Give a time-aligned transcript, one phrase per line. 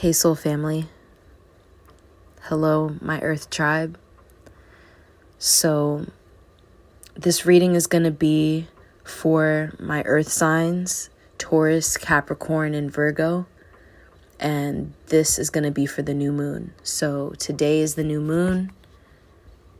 [0.00, 0.88] Hey, Soul Family.
[2.44, 3.98] Hello, my Earth tribe.
[5.38, 6.06] So,
[7.14, 8.68] this reading is going to be
[9.04, 13.44] for my Earth signs Taurus, Capricorn, and Virgo.
[14.38, 16.72] And this is going to be for the new moon.
[16.82, 18.72] So, today is the new moon.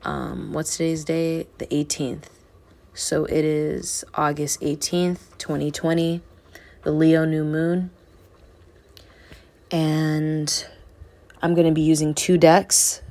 [0.02, 1.46] Um, what's today's day?
[1.56, 2.24] The 18th.
[2.92, 6.20] So, it is August 18th, 2020,
[6.82, 7.90] the Leo new moon
[9.70, 10.66] and
[11.42, 13.02] I'm going to be using two decks.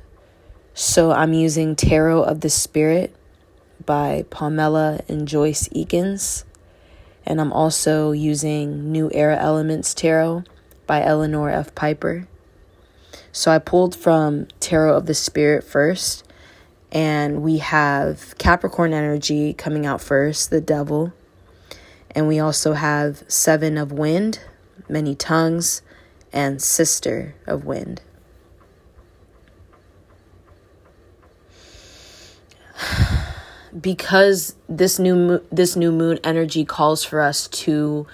[0.74, 3.14] So I'm using Tarot of the Spirit
[3.84, 6.44] by Pamela and Joyce Eakins.
[7.26, 10.44] And I'm also using New Era Elements Tarot
[10.86, 11.74] by Eleanor F.
[11.74, 12.26] Piper.
[13.32, 16.26] So I pulled from Tarot of the Spirit first.
[16.92, 21.12] And we have Capricorn energy coming out first, the devil.
[22.10, 24.40] And we also have Seven of Wind,
[24.88, 25.82] many tongues,
[26.32, 28.02] and sister of wind.
[33.80, 38.06] because this new this new moon energy calls for us to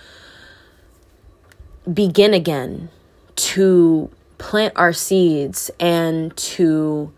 [1.92, 2.90] begin again
[3.36, 7.12] to plant our seeds and to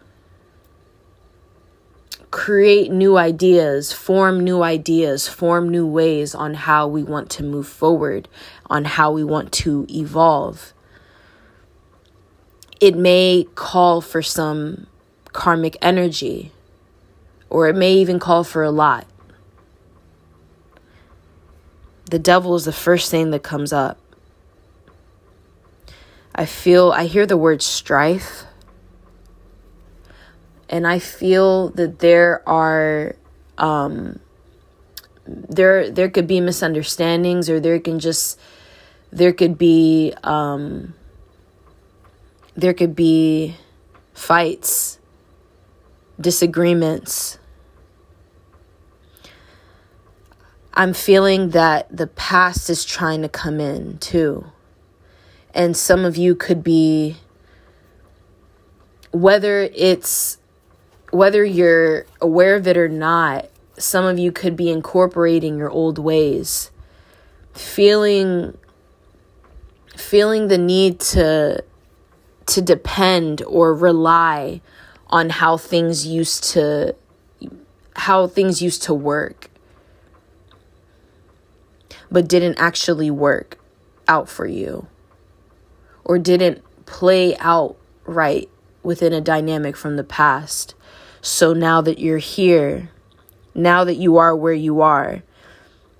[2.31, 7.67] create new ideas, form new ideas, form new ways on how we want to move
[7.67, 8.29] forward,
[8.67, 10.75] on how we want to evolve
[12.81, 14.87] it may call for some
[15.33, 16.53] karmic energy,
[17.51, 19.07] or it may even call for a lot.
[22.11, 23.99] The devil is the first thing that comes up.
[26.35, 28.45] I feel, I hear the word strife,
[30.69, 33.17] and I feel that there are,
[33.59, 34.21] um,
[35.27, 38.39] there, there could be misunderstandings, or there can just,
[39.11, 40.95] there could be, um,
[42.59, 43.55] there could be
[44.13, 44.99] fights,
[46.21, 47.39] disagreements.
[50.75, 54.47] I'm feeling that the past is trying to come in too.
[55.55, 57.19] And some of you could be,
[59.13, 60.39] whether it's,
[61.11, 63.49] whether you're aware of it or not,
[63.79, 66.73] some of you could be incorporating your old ways,
[67.53, 68.59] feeling,
[69.97, 71.63] feeling the need to
[72.49, 74.61] to depend or rely
[75.09, 76.95] on how things used to
[77.95, 79.51] how things used to work
[82.11, 83.59] but didn't actually work
[84.07, 84.87] out for you
[86.05, 87.77] or didn't play out
[88.07, 88.49] right
[88.83, 90.75] within a dynamic from the past.
[91.21, 92.91] So now that you're here
[93.55, 95.23] now that you are where you are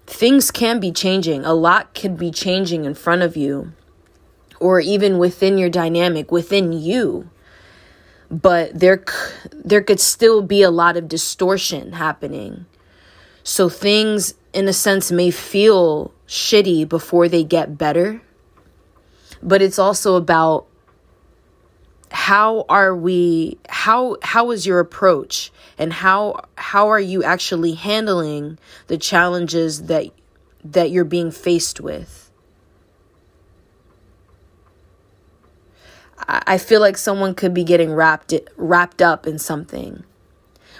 [0.07, 1.45] things can be changing.
[1.45, 3.75] A lot could be changing in front of you
[4.61, 7.31] or even within your dynamic within you.
[8.31, 9.03] But there
[9.53, 12.67] there could still be a lot of distortion happening.
[13.43, 18.21] So things in a sense may feel shitty before they get better.
[19.43, 20.67] But it's also about
[22.11, 25.51] how are we how how is your approach?
[25.79, 28.59] And how how are you actually handling
[28.89, 30.07] the challenges that
[30.65, 32.28] that you're being faced with
[36.29, 40.05] I feel like someone could be getting wrapped wrapped up in something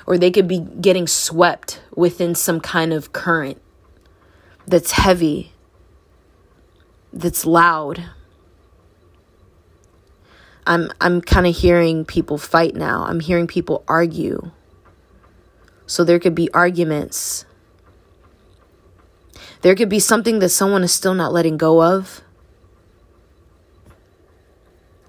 [0.07, 3.61] or they could be getting swept within some kind of current
[4.67, 5.53] that's heavy
[7.13, 8.05] that's loud
[10.69, 13.05] I'm I'm kind of hearing people fight now.
[13.05, 14.51] I'm hearing people argue.
[15.87, 17.47] So there could be arguments.
[19.63, 22.21] There could be something that someone is still not letting go of.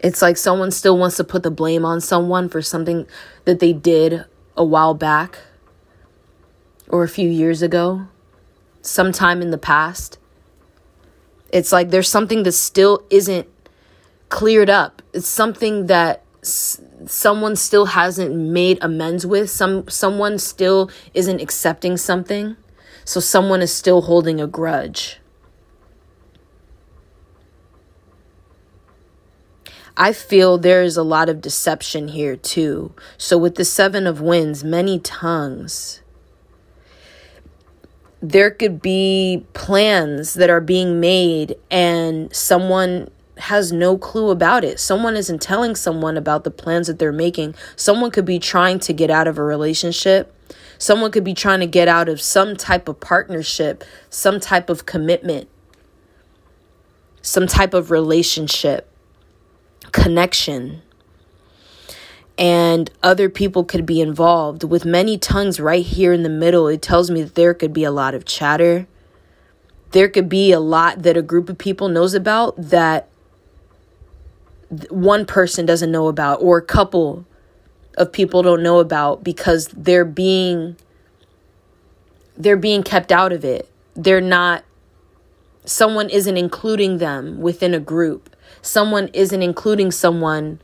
[0.02, 3.06] It's like someone still wants to put the blame on someone for something
[3.46, 5.40] that they did a while back
[6.88, 8.08] or a few years ago,
[8.82, 10.18] sometime in the past.
[11.52, 13.48] It's like there's something that still isn't
[14.30, 15.02] cleared up.
[15.14, 19.50] It's something that s- someone still hasn't made amends with.
[19.50, 22.56] Some someone still isn't accepting something.
[23.06, 25.19] So someone is still holding a grudge.
[30.02, 32.94] I feel there is a lot of deception here too.
[33.18, 36.02] So, with the Seven of Winds, many tongues,
[38.22, 44.80] there could be plans that are being made and someone has no clue about it.
[44.80, 47.54] Someone isn't telling someone about the plans that they're making.
[47.76, 50.34] Someone could be trying to get out of a relationship.
[50.78, 54.86] Someone could be trying to get out of some type of partnership, some type of
[54.86, 55.50] commitment,
[57.22, 58.89] some type of relationship
[59.92, 60.82] connection
[62.38, 64.64] and other people could be involved.
[64.64, 67.84] With many tongues right here in the middle, it tells me that there could be
[67.84, 68.88] a lot of chatter.
[69.92, 73.10] There could be a lot that a group of people knows about that
[74.90, 77.26] one person doesn't know about, or a couple
[77.98, 80.78] of people don't know about because they're being
[82.38, 83.70] they're being kept out of it.
[83.96, 84.64] They're not
[85.66, 88.34] someone isn't including them within a group.
[88.62, 90.62] Someone isn't including someone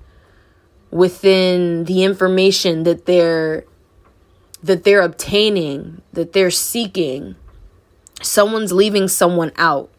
[0.92, 3.65] within the information that they're
[4.63, 7.36] that they're obtaining, that they're seeking.
[8.21, 9.92] Someone's leaving someone out.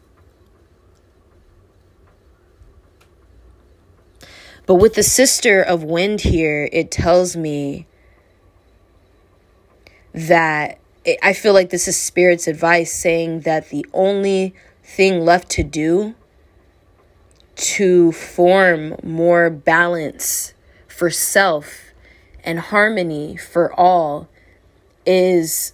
[4.65, 7.87] But with the sister of wind here, it tells me
[10.13, 10.79] that
[11.23, 14.53] I feel like this is spirit's advice saying that the only
[14.83, 16.15] thing left to do
[17.57, 20.53] to form more balance
[20.87, 21.91] for self
[22.43, 24.29] and harmony for all
[25.05, 25.73] is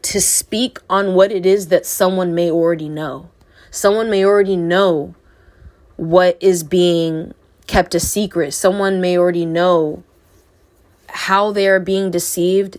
[0.00, 3.28] to speak on what it is that someone may already know.
[3.70, 5.14] Someone may already know
[5.96, 7.34] what is being
[7.66, 8.52] kept a secret.
[8.52, 10.02] Someone may already know
[11.08, 12.78] how they are being deceived.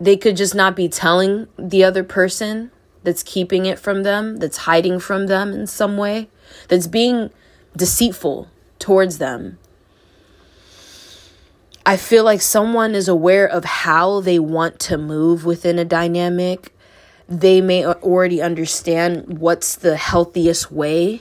[0.00, 2.70] They could just not be telling the other person
[3.04, 6.28] that's keeping it from them, that's hiding from them in some way,
[6.68, 7.30] that's being
[7.76, 8.48] deceitful
[8.78, 9.58] towards them.
[11.86, 16.74] I feel like someone is aware of how they want to move within a dynamic.
[17.28, 21.20] They may already understand what's the healthiest way,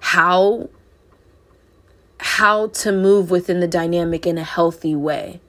[0.00, 0.68] how
[2.20, 5.40] how to move within the dynamic in a healthy way.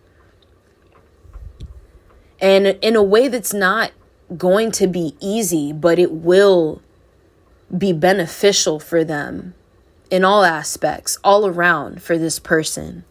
[2.39, 3.91] And in a way that's not
[4.37, 6.81] going to be easy, but it will
[7.75, 9.53] be beneficial for them
[10.09, 13.03] in all aspects, all around for this person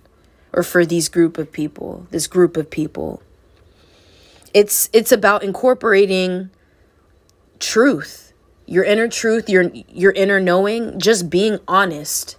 [0.52, 3.22] or for these group of people, this group of people.
[4.54, 6.50] It's it's about incorporating
[7.60, 8.32] truth,
[8.66, 12.36] your inner truth, your your inner knowing, just being honest.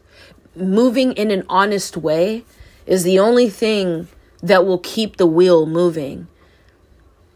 [0.55, 2.43] Moving in an honest way
[2.85, 4.07] is the only thing
[4.41, 6.27] that will keep the wheel moving.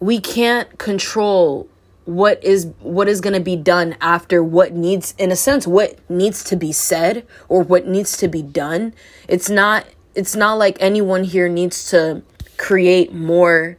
[0.04, 1.70] We can't control
[2.04, 5.98] what is what is going to be done after what needs in a sense what
[6.10, 8.94] needs to be said or what needs to be done.
[9.30, 12.22] It's not it's not like anyone here needs to
[12.58, 13.78] create more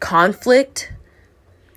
[0.00, 0.94] conflict.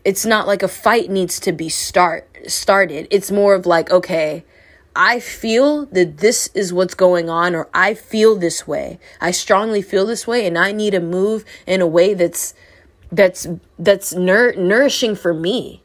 [0.05, 3.05] It's not like a fight needs to be start started.
[3.11, 4.45] It's more of like okay
[4.93, 8.97] i feel that this is what's going on or i feel this way.
[9.19, 12.53] I strongly feel this way and i need to move in a way that's
[13.11, 13.47] that's
[13.77, 15.81] that's nour- nourishing for me.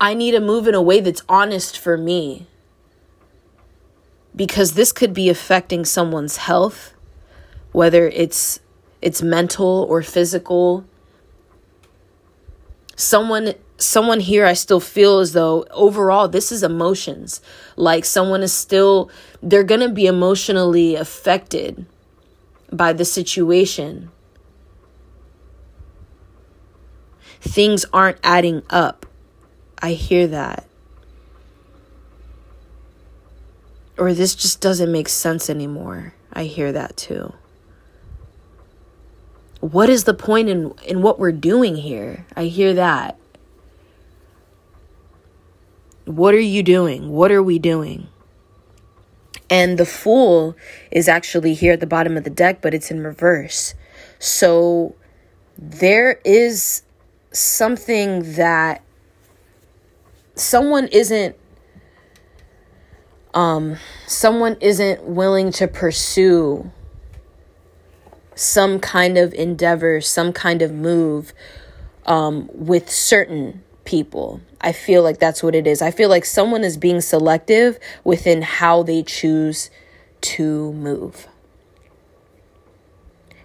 [0.00, 2.46] I need to move in a way that's honest for me.
[4.34, 6.94] Because this could be affecting someone's health,
[7.72, 8.60] whether it's
[9.02, 10.84] it's mental or physical.
[12.96, 17.40] Someone someone here I still feel as though overall this is emotions.
[17.76, 19.10] Like someone is still
[19.42, 21.86] they're going to be emotionally affected
[22.72, 24.10] by the situation
[27.40, 29.06] things aren't adding up.
[29.80, 30.66] I hear that.
[33.98, 36.14] Or this just doesn't make sense anymore.
[36.32, 37.34] I hear that too.
[39.60, 42.26] What is the point in in what we're doing here?
[42.34, 43.18] I hear that.
[46.06, 47.10] What are you doing?
[47.10, 48.08] What are we doing?
[49.50, 50.56] And the fool
[50.90, 53.74] is actually here at the bottom of the deck, but it's in reverse.
[54.18, 54.94] So
[55.58, 56.82] there is
[57.32, 58.82] something that
[60.34, 61.36] someone isn't
[63.34, 66.70] um someone isn't willing to pursue
[68.34, 71.34] some kind of endeavor, some kind of move
[72.06, 74.40] um, with certain people.
[74.62, 75.82] I feel like that's what it is.
[75.82, 79.70] I feel like someone is being selective within how they choose
[80.22, 81.28] to move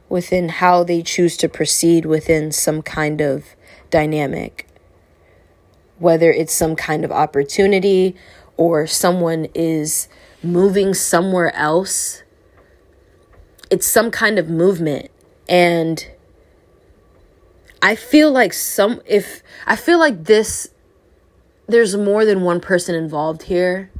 [0.09, 3.54] within how they choose to proceed within some kind of
[3.89, 4.67] dynamic.
[5.97, 8.15] Whether it's some kind of opportunity
[8.57, 10.07] or someone is
[10.43, 12.23] moving somewhere else,
[13.69, 15.09] it's some kind of movement.
[15.47, 16.05] And
[17.81, 20.69] I feel like some, if I feel like this,
[21.67, 23.91] there's more than one person involved here.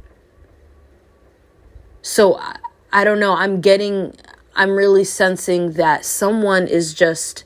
[2.02, 2.58] So I,
[2.92, 3.34] I don't know.
[3.34, 4.14] I'm getting,
[4.54, 7.44] I'm really sensing that someone is just,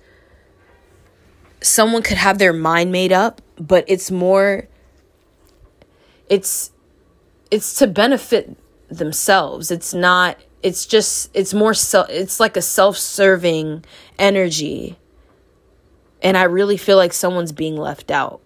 [1.63, 4.69] someone could have their mind made up, but it's more,
[6.29, 6.73] it's,
[7.51, 8.57] it's to benefit
[8.89, 9.71] themselves.
[9.71, 13.85] It's not it's just it's more so it's like a self-serving
[14.19, 14.99] energy.
[16.23, 18.41] And I really feel like someone's being left out.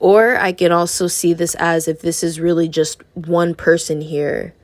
[0.00, 4.54] Or I can also see this as if this is really just one person here,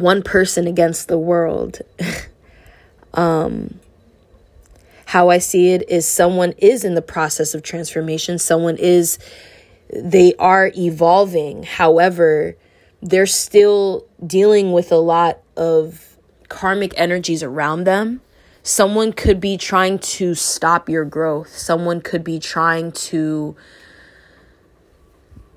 [0.00, 1.80] one person against the world.
[3.14, 3.78] um,
[5.06, 9.18] how I see it is someone is in the process of transformation, someone is,
[9.92, 11.62] they are evolving.
[11.62, 12.56] However,
[13.00, 16.16] they're still dealing with a lot of
[16.48, 18.20] karmic energies around them
[18.68, 21.56] Someone could be trying to stop your growth.
[21.56, 23.56] Someone could be trying to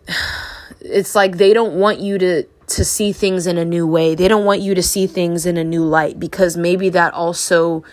[0.79, 2.43] it's like they don't want you to
[2.75, 4.15] to see things in a new way.
[4.15, 7.83] They don't want you to see things in a new light because maybe that also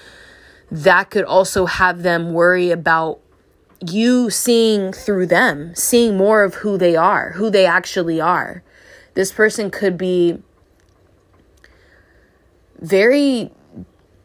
[0.71, 3.21] that could also have them worry about
[3.87, 8.63] you seeing through them, seeing more of who they are, who they actually are.
[9.15, 10.43] This person could be
[12.79, 13.51] very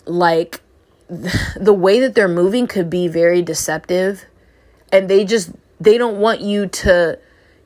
[0.06, 0.62] like
[1.10, 4.26] the way that they're moving could be very deceptive
[4.92, 7.18] and they just they don't want you to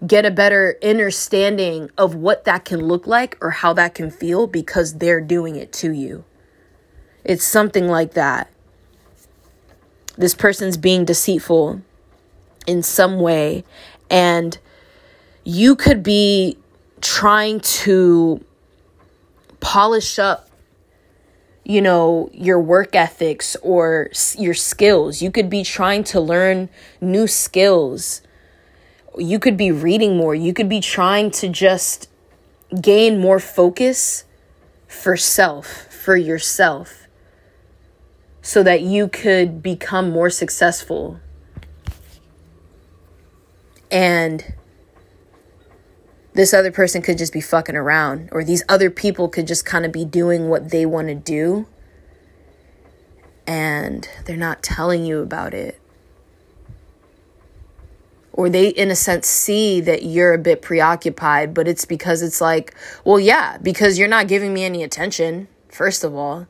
[0.06, 4.46] get a better understanding of what that can look like or how that can feel
[4.46, 6.24] because they're doing it to you.
[7.24, 8.50] It's something like that.
[10.16, 11.82] This person's being deceitful
[12.66, 13.64] in some way
[14.10, 14.58] and
[15.44, 16.58] you could be
[17.02, 18.44] trying to
[19.60, 20.48] polish up
[21.68, 25.22] you know, your work ethics or your skills.
[25.22, 26.70] You could be trying to learn
[27.02, 28.22] new skills.
[29.18, 30.36] You could be reading more.
[30.36, 32.10] You could be trying to just
[32.82, 34.26] gain more focus
[34.88, 37.08] for self, for yourself,
[38.42, 41.20] so that you could become more successful.
[43.90, 44.54] And
[46.34, 49.86] this other person could just be fucking around, or these other people could just kind
[49.86, 51.68] of be doing what they want to do,
[53.46, 55.80] and they're not telling you about it.
[58.38, 62.40] Or they, in a sense, see that you're a bit preoccupied, but it's because it's
[62.40, 66.48] like, well, yeah, because you're not giving me any attention, first of all.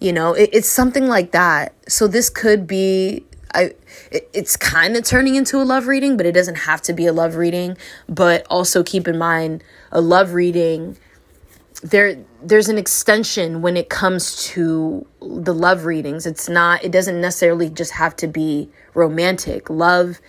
[0.00, 1.74] You know, it, it's something like that.
[1.86, 3.24] So this could be
[3.54, 3.74] I
[4.10, 7.06] it, it's kind of turning into a love reading, but it doesn't have to be
[7.06, 7.76] a love reading.
[8.08, 9.62] But also keep in mind
[9.92, 10.96] a love reading
[11.82, 16.26] there there's an extension when it comes to the love readings.
[16.26, 19.70] It's not it doesn't necessarily just have to be romantic.
[19.70, 20.20] Love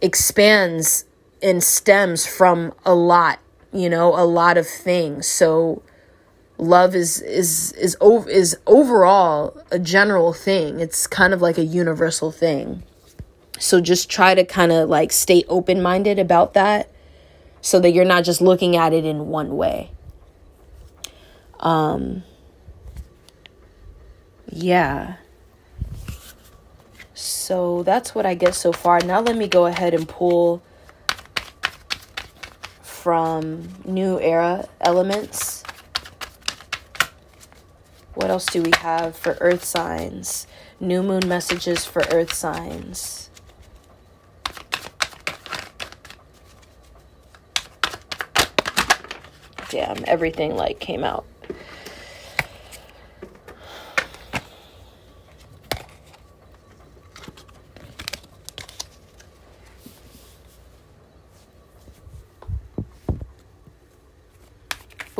[0.00, 1.04] expands
[1.42, 3.38] and stems from a lot,
[3.72, 5.26] you know, a lot of things.
[5.26, 5.82] So
[6.58, 10.80] love is is is over is overall a general thing.
[10.80, 12.82] It's kind of like a universal thing.
[13.58, 16.90] So just try to kind of like stay open-minded about that
[17.60, 19.90] so that you're not just looking at it in one way.
[21.60, 22.22] Um
[24.48, 25.16] yeah.
[27.16, 29.00] So that's what I get so far.
[29.00, 30.62] Now let me go ahead and pull
[32.82, 35.64] from New Era Elements
[38.16, 40.46] what else do we have for earth signs?
[40.80, 43.28] New moon messages for earth signs.
[49.68, 51.26] Damn, everything like came out.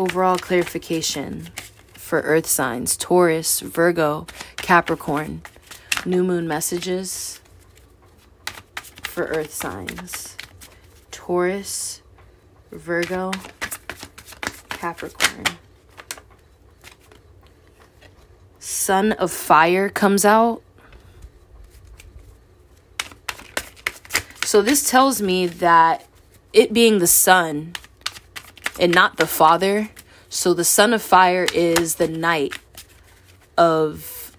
[0.07, 1.49] Overall clarification
[1.95, 5.43] for earth signs Taurus, Virgo, Capricorn.
[6.05, 7.41] New moon messages
[9.03, 10.37] for earth signs
[11.11, 12.03] Taurus,
[12.71, 13.33] Virgo,
[14.69, 15.45] Capricorn.
[18.61, 20.63] Son of Fire comes out.
[24.45, 26.07] So this tells me that
[26.53, 27.73] it being the son
[28.79, 29.91] and not the father
[30.29, 32.55] so the Son of Fire is the knight
[33.57, 34.37] of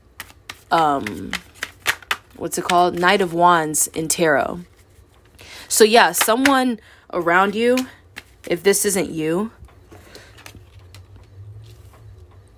[0.69, 1.31] um
[2.35, 2.99] what's it called?
[2.99, 4.59] Knight of Wands in tarot.
[5.67, 6.79] So yeah, someone
[7.11, 7.77] around you,
[8.47, 9.51] if this isn't you,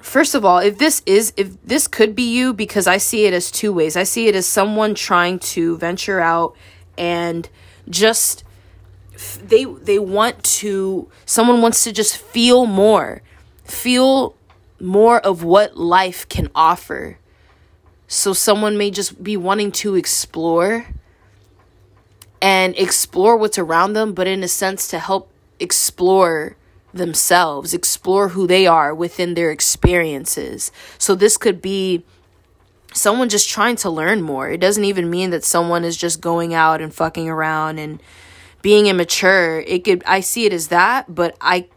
[0.02, 3.34] first of all, if this is if this could be you because I see it
[3.34, 3.96] as two ways.
[3.96, 6.56] I see it as someone trying to venture out
[6.98, 7.48] and
[7.90, 8.44] just
[9.44, 13.22] they they want to someone wants to just feel more
[13.66, 14.36] feel
[14.80, 17.18] more of what life can offer
[18.08, 20.88] So someone may just be wanting to explore
[22.42, 26.58] and explore what's around them, but in a sense to help explore
[26.92, 30.72] themselves, explore who they are within their experiences.
[30.98, 32.04] So this could be
[32.94, 34.50] someone just trying to learn more.
[34.50, 38.02] It doesn't even mean that someone is just going out and fucking around and
[38.62, 39.60] being immature.
[39.62, 41.68] It could I see it as that, but I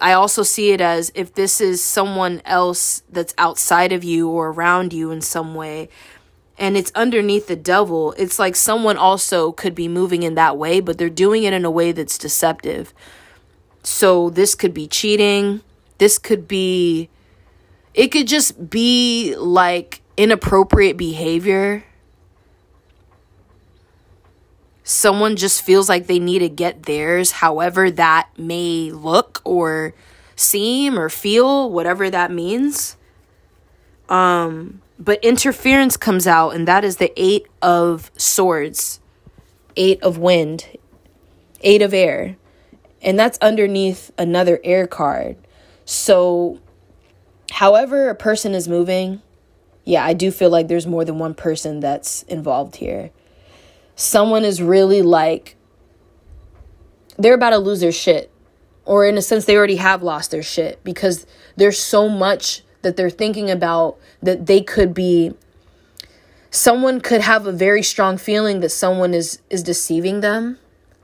[0.00, 4.50] I also see it as if this is someone else that's outside of you or
[4.50, 5.88] around you in some way
[6.58, 10.80] and it's underneath the devil, it's like someone also could be moving in that way,
[10.80, 12.92] but they're doing it in a way that's deceptive.
[13.84, 15.62] So this could be cheating.
[15.98, 17.08] This could be,
[17.94, 21.84] it could just be like inappropriate behavior.
[24.88, 29.92] Someone just feels like they need to get theirs, however that may look or
[30.34, 32.96] seem or feel, whatever that means.
[34.08, 39.00] Um, but interference comes out, and that is the Eight of Swords,
[39.76, 40.64] Eight of Wind,
[41.60, 42.38] Eight of Air.
[43.02, 45.36] And that's underneath another air card.
[45.84, 46.60] So,
[47.50, 49.20] however, a person is moving,
[49.84, 53.10] yeah, I do feel like there's more than one person that's involved here.
[53.98, 55.56] Someone is really like,
[57.18, 58.30] they're about to lose their shit.
[58.84, 61.26] Or, in a sense, they already have lost their shit because
[61.56, 65.34] there's so much that they're thinking about that they could be
[66.50, 70.58] someone could have a very strong feeling that someone is is deceiving them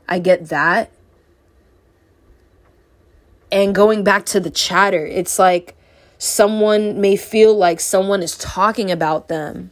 [0.08, 0.90] i get that
[3.52, 5.76] and going back to the chatter it's like
[6.16, 9.70] someone may feel like someone is talking about them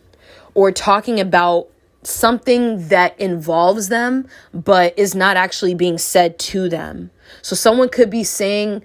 [0.52, 1.68] or talking about
[2.02, 7.10] something that involves them but is not actually being said to them
[7.42, 8.82] so someone could be saying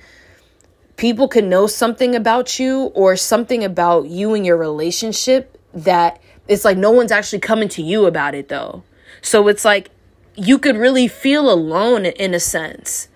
[0.98, 6.66] people could know something about you or something about you and your relationship that it's
[6.66, 8.84] like no one's actually coming to you about it though.
[9.22, 9.92] So it's like
[10.36, 13.08] you could really feel alone in a sense.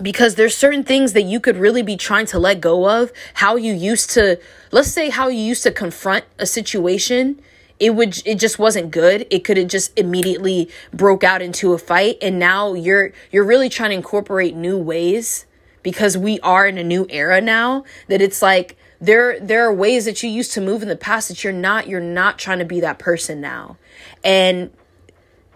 [0.00, 3.12] Because there's certain things that you could really be trying to let go of.
[3.34, 4.38] How you used to,
[4.70, 7.40] let's say, how you used to confront a situation
[7.80, 9.26] it would it just wasn't good.
[9.30, 12.18] It could have just immediately broke out into a fight.
[12.20, 15.46] And now you're you're really trying to incorporate new ways
[15.82, 20.04] because we are in a new era now that it's like there there are ways
[20.06, 22.64] that you used to move in the past that you're not you're not trying to
[22.64, 23.76] be that person now.
[24.24, 24.70] And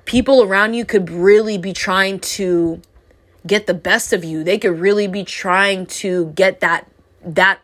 [0.04, 2.80] people around you could really be trying to
[3.46, 4.44] get the best of you.
[4.44, 6.88] They could really be trying to get that
[7.24, 7.60] that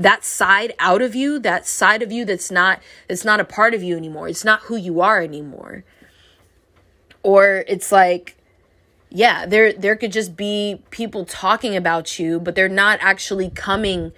[0.00, 3.74] that side out of you that side of you that's not it's not a part
[3.74, 5.84] of you anymore it's not who you are anymore
[7.22, 8.36] or it's like
[9.10, 14.12] yeah, there there could just be people talking about you, but they're not actually coming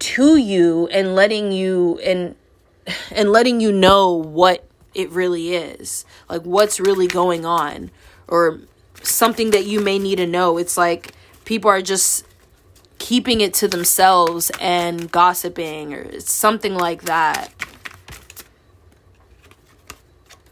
[0.00, 2.34] to you and letting you and
[3.12, 6.04] and letting you know what it really is.
[6.28, 7.92] Like what's really going on
[8.26, 8.60] or
[9.02, 10.58] something that you may need to know.
[10.58, 11.12] It's like
[11.44, 12.24] people are just
[12.98, 17.52] keeping it to themselves and gossiping or something like that.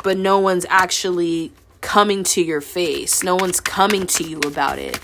[0.03, 3.23] But no one's actually coming to your face.
[3.23, 5.01] No one's coming to you about it.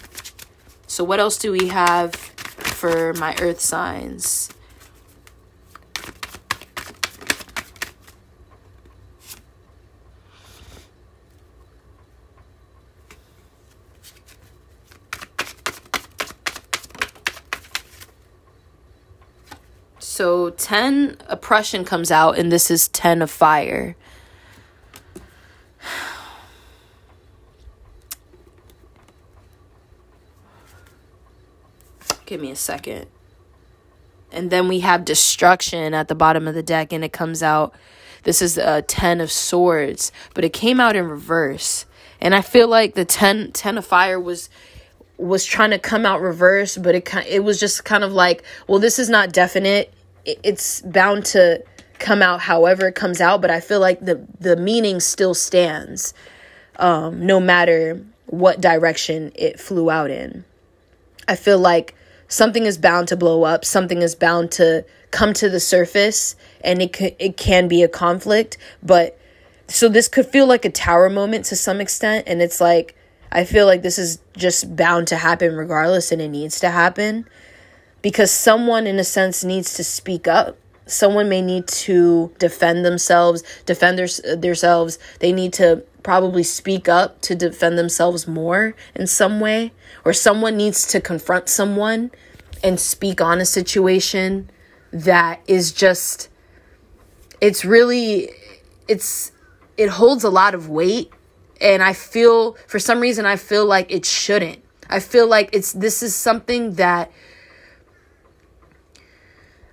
[0.87, 4.51] So, what else do we have for my earth signs?
[20.23, 23.97] So 10 oppression comes out and this is 10 of fire.
[32.25, 33.09] Give me a second.
[34.31, 37.75] And then we have destruction at the bottom of the deck, and it comes out.
[38.23, 41.85] This is a 10 of swords, but it came out in reverse.
[42.21, 44.49] And I feel like the 10, 10 of fire was
[45.19, 48.79] was trying to come out reverse, but it it was just kind of like, well,
[48.79, 49.93] this is not definite.
[50.25, 51.65] It's bound to
[51.99, 56.15] come out however it comes out, but I feel like the the meaning still stands,
[56.77, 60.45] um, no matter what direction it flew out in.
[61.29, 61.95] I feel like
[62.29, 66.81] something is bound to blow up, something is bound to come to the surface and
[66.81, 69.19] it can, it can be a conflict, but
[69.69, 72.97] so this could feel like a tower moment to some extent and it's like
[73.31, 77.27] I feel like this is just bound to happen regardless and it needs to happen
[78.03, 80.59] because someone in a sense needs to speak up.
[80.87, 84.99] Someone may need to defend themselves defend their, themselves.
[85.21, 89.73] They need to probably speak up to defend themselves more in some way,
[90.05, 92.11] or someone needs to confront someone
[92.65, 94.51] and speak on a situation
[94.93, 96.29] that is just
[97.41, 98.31] it's really
[98.89, 99.33] it's
[99.77, 101.11] it holds a lot of weight.
[101.61, 104.63] And I feel for some reason I feel like it shouldn't.
[104.91, 107.11] I feel like it's this is something that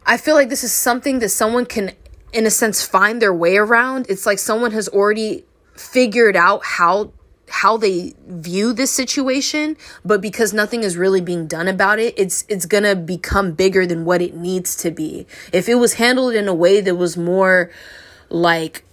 [0.09, 1.91] I feel like this is something that someone can
[2.33, 4.07] in a sense find their way around.
[4.09, 5.45] It's like someone has already
[5.75, 7.11] figured out how
[7.47, 12.45] how they view this situation but because nothing is really being done about it it's
[12.47, 16.35] it's going to become bigger than what it needs to be if it was handled
[16.35, 17.71] in a way that was more
[18.29, 18.83] like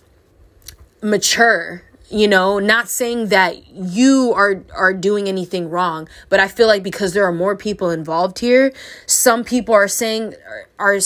[1.03, 6.69] mature you know not saying that you are are doing anything wrong but i feel
[6.69, 8.73] like because there are more people involved here
[9.07, 10.33] some people are saying
[10.79, 10.99] are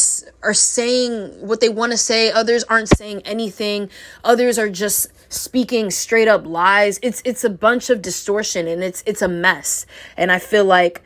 [0.43, 3.89] are saying what they want to say others aren't saying anything
[4.25, 6.99] others are just speaking straight up lies.
[7.03, 9.87] It's it's a bunch of distortion and it's it's a mess.
[10.17, 11.03] And i feel like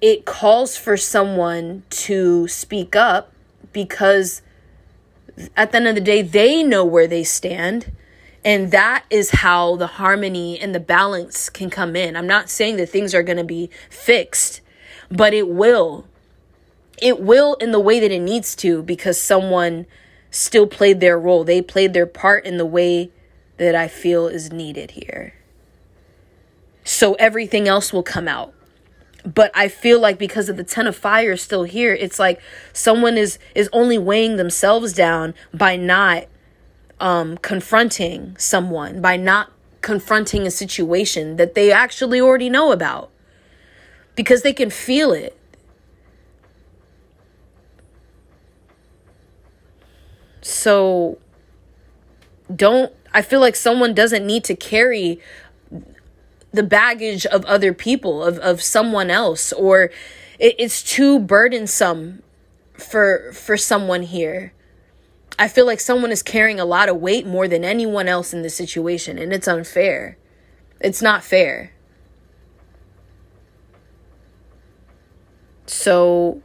[0.00, 3.32] it calls for someone to speak up
[3.72, 4.40] because
[5.56, 7.92] at the end of the day they know where they stand
[8.46, 12.16] and that is how the harmony and the balance can come in.
[12.16, 14.60] I'm not saying that things are going to be fixed,
[15.10, 16.06] but it will.
[17.02, 19.84] It will in the way that it needs to because someone
[20.30, 21.42] still played their role.
[21.42, 23.10] They played their part in the way
[23.56, 25.34] that I feel is needed here.
[26.84, 28.54] So everything else will come out.
[29.24, 32.40] But I feel like because of the 10 of fire still here, it's like
[32.72, 36.26] someone is is only weighing themselves down by not
[37.00, 43.10] um, confronting someone, by not confronting a situation that they actually already know about
[44.14, 45.38] because they can feel it.
[50.40, 51.18] So
[52.54, 55.20] don't, I feel like someone doesn't need to carry
[56.52, 59.90] the baggage of other people, of, of someone else, or
[60.38, 62.22] it, it's too burdensome
[62.74, 64.52] for for someone here
[65.38, 68.42] I feel like someone is carrying a lot of weight more than anyone else in
[68.42, 70.16] this situation, and it's unfair.
[70.80, 71.72] It's not fair.
[75.66, 76.40] So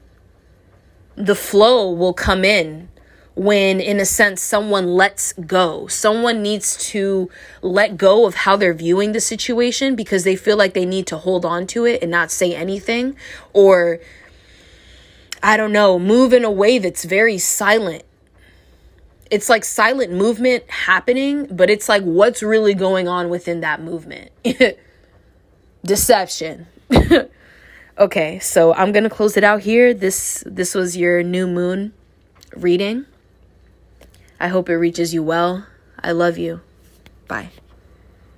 [1.15, 2.89] the flow will come in
[3.35, 5.87] when, in a sense, someone lets go.
[5.87, 7.29] Someone needs to
[7.61, 11.17] let go of how they're viewing the situation because they feel like they need to
[11.17, 13.15] hold on to it and not say anything
[13.53, 13.99] or,
[15.41, 18.03] I don't know, move in a way that's very silent
[19.31, 24.29] it's like silent movement happening, but it's like what's really going on within that movement.
[25.85, 26.67] Deception.
[27.97, 29.93] okay, so I'm going to close it out here.
[29.93, 31.93] This this was your new moon
[32.55, 33.05] reading.
[34.39, 35.65] I hope it reaches you well.
[36.03, 36.59] I love you.
[37.27, 37.51] Bye.